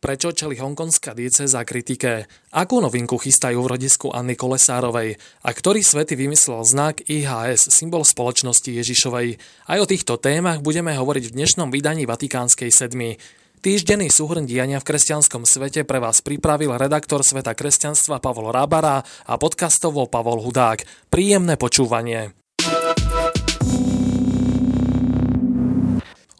[0.00, 2.24] Prečo čeli hongkonská dieceza kritike?
[2.56, 5.20] Akú novinku chystajú v rodisku Anny Kolesárovej?
[5.44, 9.36] A ktorý svety vymyslel znak IHS, symbol spoločnosti Ježišovej?
[9.68, 13.20] Aj o týchto témach budeme hovoriť v dnešnom vydaní Vatikánskej sedmy.
[13.60, 19.32] Týždenný súhrn diania v kresťanskom svete pre vás pripravil redaktor Sveta kresťanstva Pavol Rábara a
[19.36, 21.12] podcastovo Pavol Hudák.
[21.12, 22.39] Príjemné počúvanie.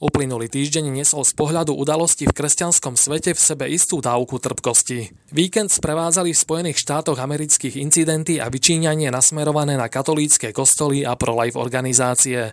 [0.00, 5.12] Uplynulý týždeň nesol z pohľadu udalosti v kresťanskom svete v sebe istú dávku trpkosti.
[5.28, 11.60] Víkend sprevádzali v Spojených štátoch amerických incidenty a vyčíňanie nasmerované na katolícke kostoly a pro-life
[11.60, 12.48] organizácie.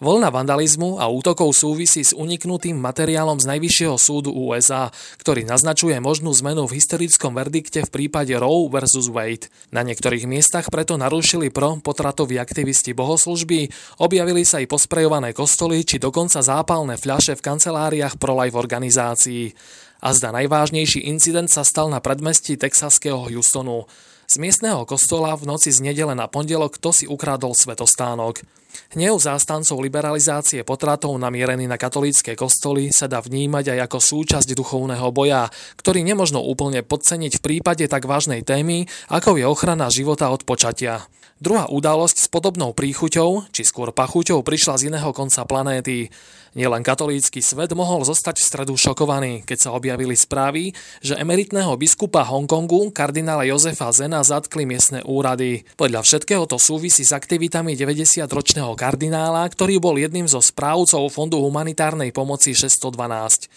[0.00, 4.88] Voľna vandalizmu a útokov súvisí s uniknutým materiálom z Najvyššieho súdu USA,
[5.20, 9.12] ktorý naznačuje možnú zmenu v historickom verdikte v prípade Roe vs.
[9.12, 9.52] Wade.
[9.68, 13.68] Na niektorých miestach preto narušili pro potratoví aktivisti bohoslužby,
[14.00, 19.52] objavili sa i posprejované kostoly či dokonca zápalné fľaše v kanceláriách pro-life organizácií.
[20.00, 23.84] A zda najvážnejší incident sa stal na predmestí texaského Houstonu.
[24.24, 28.59] Z miestneho kostola v noci z nedele na pondelok kto si ukradol svetostánok.
[28.94, 35.08] Hnev zástancov liberalizácie potratov namierený na katolícke kostoly sa dá vnímať aj ako súčasť duchovného
[35.14, 35.46] boja,
[35.78, 41.06] ktorý nemožno úplne podceniť v prípade tak vážnej témy, ako je ochrana života od počatia.
[41.40, 46.12] Druhá udalosť s podobnou príchuťou, či skôr pachuťou, prišla z iného konca planéty.
[46.52, 52.28] Nielen katolícky svet mohol zostať v stredu šokovaný, keď sa objavili správy, že emeritného biskupa
[52.28, 55.64] Hongkongu, kardinála Jozefa Zena, zatkli miestne úrady.
[55.80, 62.12] Podľa všetkého to súvisí s aktivitami 90-ročného kardinála, ktorý bol jedným zo správcov Fondu humanitárnej
[62.12, 63.48] pomoci 612.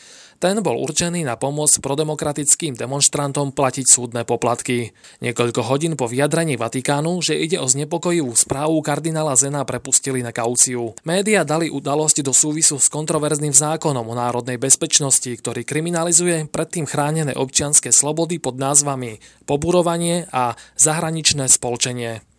[0.43, 4.91] Ten bol určený na pomoc prodemokratickým demonstrantom platiť súdne poplatky.
[5.23, 10.99] Niekoľko hodín po vyjadrení Vatikánu, že ide o znepokojivú správu kardinála Zena prepustili na kauciu.
[11.07, 17.31] Média dali udalosť do súvisu s kontroverzným zákonom o národnej bezpečnosti, ktorý kriminalizuje predtým chránené
[17.39, 22.32] občianske slobody pod názvami poburovanie a zahraničné spolčenie.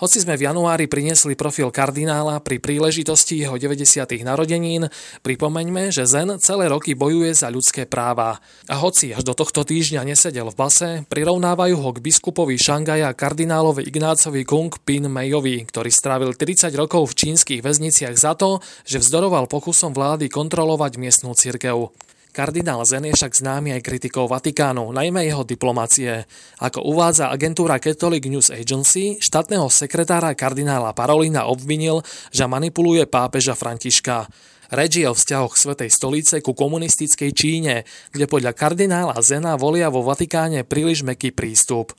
[0.00, 4.00] Hoci sme v januári priniesli profil kardinála pri príležitosti jeho 90.
[4.24, 4.88] narodenín,
[5.20, 8.40] pripomeňme, že Zen celé roky bojuje za ľudské práva.
[8.64, 13.84] A hoci až do tohto týždňa nesedel v base, prirovnávajú ho k biskupovi Šangaja kardinálovi
[13.84, 19.52] Ignácovi Kung Pin Mejovi, ktorý strávil 30 rokov v čínskych väzniciach za to, že vzdoroval
[19.52, 21.92] pokusom vlády kontrolovať miestnú cirkev.
[22.30, 26.30] Kardinál Zen je však známy aj kritikou Vatikánu, najmä jeho diplomácie.
[26.62, 34.30] Ako uvádza agentúra Catholic News Agency, štátneho sekretára kardinála Parolina obvinil, že manipuluje pápeža Františka.
[34.70, 37.82] Reč je o vzťahoch Svetej stolice ku komunistickej Číne,
[38.14, 41.98] kde podľa kardinála Zena volia vo Vatikáne príliš meký prístup.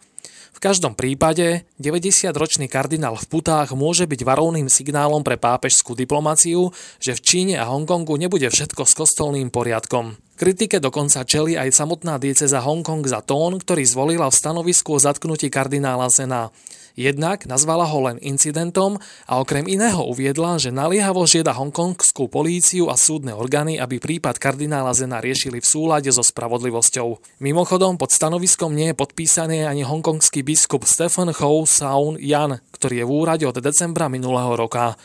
[0.56, 6.70] V každom prípade 90-ročný kardinál v putách môže byť varovným signálom pre pápežskú diplomáciu,
[7.02, 10.16] že v Číne a Hongkongu nebude všetko s kostolným poriadkom.
[10.38, 15.54] Kritike dokonca čeli aj samotná dieceza Hongkong za tón, ktorý zvolila v stanovisku o zatknutí
[15.54, 16.50] kardinála Zena.
[17.00, 23.00] Jednak nazvala ho len incidentom a okrem iného uviedla, že naliehavo žiada hongkongskú políciu a
[23.00, 27.40] súdne orgány, aby prípad kardinála Zena riešili v súlade so spravodlivosťou.
[27.40, 33.06] Mimochodom, pod stanoviskom nie je podpísaný ani hongkongský biskup Stephen Ho Saun Yan, ktorý je
[33.08, 35.00] v úrade od decembra minulého roka.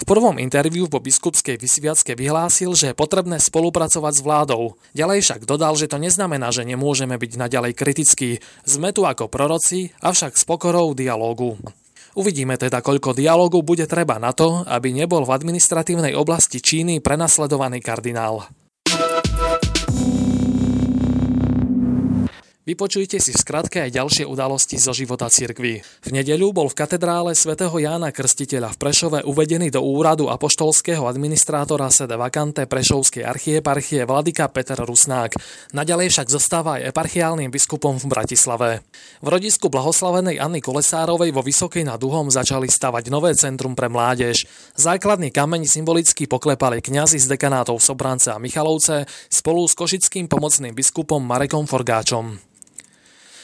[0.00, 4.80] V prvom interviu po biskupskej vysviacke vyhlásil, že je potrebné spolupracovať s vládou.
[4.96, 8.40] Ďalej však dodal, že to neznamená, že nemôžeme byť naďalej kritickí.
[8.64, 11.60] Sme tu ako proroci, avšak s pokorou dialógu.
[12.16, 17.84] Uvidíme teda, koľko dialógu bude treba na to, aby nebol v administratívnej oblasti Číny prenasledovaný
[17.84, 18.48] kardinál.
[22.70, 25.82] Vypočujte si v skratke aj ďalšie udalosti zo života cirkvy.
[25.82, 31.90] V nedeľu bol v katedrále svätého Jána Krstiteľa v Prešove uvedený do úradu apoštolského administrátora
[31.90, 35.34] sede vakante Prešovskej archieparchie vladyka Peter Rusnák.
[35.74, 38.86] Naďalej však zostáva aj eparchiálnym biskupom v Bratislave.
[39.18, 44.46] V rodisku blahoslavenej Anny Kolesárovej vo Vysokej nad Duhom začali stavať nové centrum pre mládež.
[44.78, 51.18] Základný kameň symbolicky poklepali kňazi z dekanátov Sobrance a Michalovce spolu s košickým pomocným biskupom
[51.18, 52.38] Marekom Forgáčom.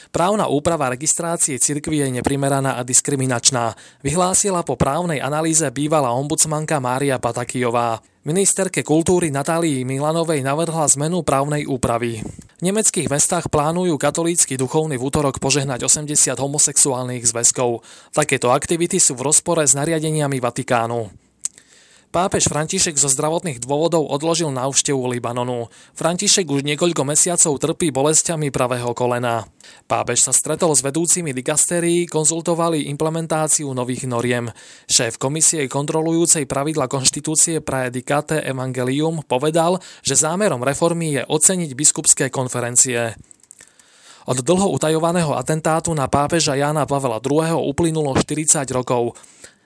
[0.09, 7.19] Právna úprava registrácie cirkvi je neprimeraná a diskriminačná, vyhlásila po právnej analýze bývalá ombudsmanka Mária
[7.19, 7.99] Patakijová.
[8.27, 12.19] Ministerke kultúry Natálii Milanovej navrhla zmenu právnej úpravy.
[12.59, 17.87] V nemeckých mestách plánujú katolícky duchovný v útorok požehnať 80 homosexuálnych zväzkov.
[18.11, 21.26] Takéto aktivity sú v rozpore s nariadeniami Vatikánu.
[22.17, 25.69] Pápež František zo zdravotných dôvodov odložil návštevu Libanonu.
[25.93, 29.45] František už niekoľko mesiacov trpí bolestiami pravého kolena.
[29.85, 34.49] Pápež sa stretol s vedúcimi dikastérií, konzultovali implementáciu nových noriem.
[34.89, 43.13] Šéf komisie kontrolujúcej pravidla konštitúcie Praedicate Evangelium povedal, že zámerom reformy je oceniť biskupské konferencie.
[44.25, 47.61] Od dlho utajovaného atentátu na pápeža Jána Pavela II.
[47.61, 49.13] uplynulo 40 rokov.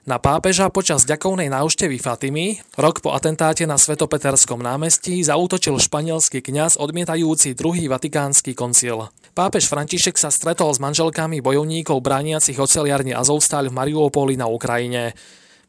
[0.02, 6.74] Na pápeža počas ďakovnej návštevy Fatimy, rok po atentáte na Svetopeterskom námestí, zautočil španielský kňaz
[6.74, 9.14] odmietajúci druhý vatikánsky koncil.
[9.38, 15.14] Pápež František sa stretol s manželkami bojovníkov brániacich oceliarne Azovstal v Mariupoli na Ukrajine.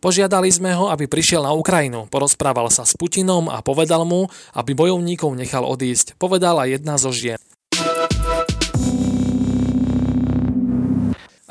[0.02, 4.74] Požiadali sme ho, aby prišiel na Ukrajinu, porozprával sa s Putinom a povedal mu, aby
[4.74, 7.38] bojovníkov nechal odísť, povedala jedna zo žien.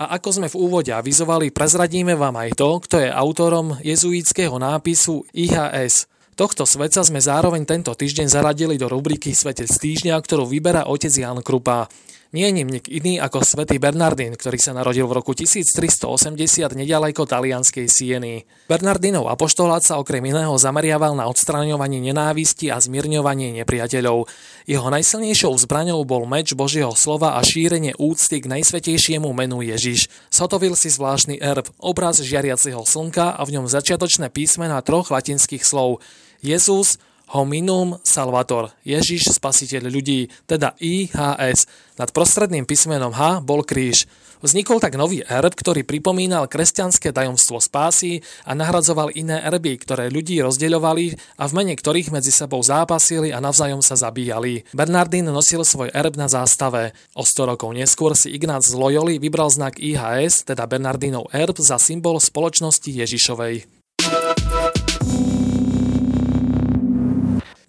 [0.02, 5.22] A ako sme v úvode avizovali, prezradíme vám aj to, kto je autorom jezuitského nápisu
[5.30, 6.10] IHS.
[6.34, 11.38] Tohto svetca sme zároveň tento týždeň zaradili do rubriky Svetec týždňa, ktorú vyberá otec Jan
[11.38, 11.86] Krupa.
[12.32, 16.32] Nie je ním nik iný ako svätý Bernardín, ktorý sa narodil v roku 1380
[16.72, 18.48] nedaleko talianskej Sieny.
[18.72, 24.32] Bernardinov apoštolát sa okrem iného zameriaval na odstraňovanie nenávisti a zmierňovanie nepriateľov.
[24.64, 30.08] Jeho najsilnejšou zbraňou bol meč Božieho slova a šírenie úcty k najsvetejšiemu menu Ježiš.
[30.32, 36.00] Sotovil si zvláštny erb, obraz žiariaceho slnka a v ňom začiatočné písmena troch latinských slov.
[36.40, 36.96] Jezus,
[37.32, 41.64] Hominum Salvator, Ježiš spasiteľ ľudí, teda IHS.
[41.96, 44.04] Nad prostredným písmenom H bol kríž.
[44.44, 50.44] Vznikol tak nový erb, ktorý pripomínal kresťanské tajomstvo spásy a nahradzoval iné erby, ktoré ľudí
[50.44, 54.68] rozdeľovali a v mene ktorých medzi sebou zápasili a navzájom sa zabíjali.
[54.76, 56.92] Bernardín nosil svoj erb na zástave.
[57.16, 61.80] O 100 rokov neskôr si Ignác z Loyoli vybral znak IHS, teda Bernardínov erb, za
[61.80, 63.81] symbol spoločnosti Ježišovej.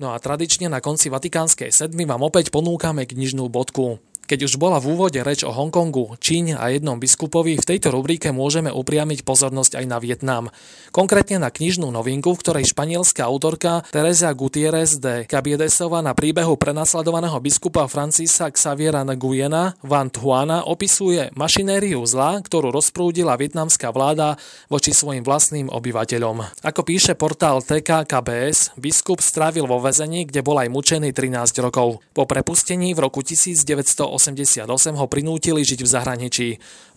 [0.04, 4.04] No a tradične na konci Vatikánskej sedmy vám opäť ponúkame knižnú bodku.
[4.24, 8.32] Keď už bola v úvode reč o Hongkongu, Číne a jednom biskupovi, v tejto rubrike
[8.32, 10.48] môžeme upriamiť pozornosť aj na Vietnam.
[10.96, 17.36] Konkrétne na knižnú novinku, v ktorej španielská autorka Teresa Gutierrez de Cabiedesova na príbehu prenasledovaného
[17.44, 24.40] biskupa Francisa Xaviera Nguyena Van Thuana opisuje mašinériu zla, ktorú rozprúdila vietnamská vláda
[24.72, 26.64] voči svojim vlastným obyvateľom.
[26.64, 32.00] Ako píše portál TKKBS, biskup strávil vo väzení, kde bol aj mučený 13 rokov.
[32.16, 36.48] Po prepustení v roku 1900 1988 ho prinútili žiť v zahraničí.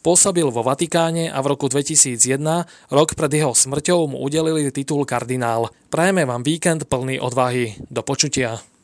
[0.05, 2.19] Pôsobil vo Vatikáne a v roku 2001,
[2.93, 5.73] rok pred jeho smrťou, mu udelili titul kardinál.
[5.91, 7.75] Prajeme vám víkend plný odvahy.
[7.89, 8.76] Do počutia.